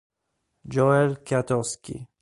[0.73, 2.07] Joel Kwiatkowski